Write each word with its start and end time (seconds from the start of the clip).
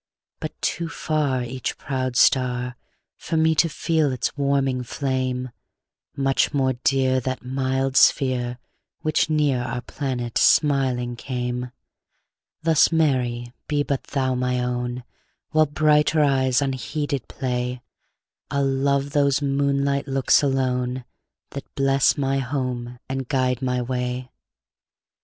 But 0.39 0.59
too 0.63 0.87
farEach 0.87 1.77
proud 1.77 2.15
star, 2.15 2.75
For 3.17 3.37
me 3.37 3.53
to 3.53 3.69
feel 3.69 4.11
its 4.11 4.35
warming 4.35 4.81
flame; 4.81 5.51
Much 6.15 6.55
more 6.55 6.73
dear, 6.83 7.19
That 7.19 7.45
mild 7.45 7.95
sphere, 7.95 8.57
Which 9.01 9.29
near 9.29 9.61
our 9.61 9.81
planet 9.81 10.39
smiling 10.39 11.17
came; 11.17 11.69
Thus, 12.63 12.91
Mary, 12.91 13.53
be 13.67 13.83
but 13.83 14.05
thou 14.05 14.33
my 14.33 14.59
own; 14.59 15.03
While 15.51 15.67
brighter 15.67 16.23
eyes 16.23 16.63
unheeded 16.63 17.27
play, 17.27 17.81
I'll 18.49 18.65
love 18.65 19.11
those 19.11 19.39
moonlight 19.43 20.07
looks 20.07 20.41
alone, 20.41 21.05
That 21.51 21.75
bless 21.75 22.17
my 22.17 22.39
home 22.39 22.97
and 23.07 23.27
guide 23.27 23.61
my 23.61 23.83
way. 23.83 24.31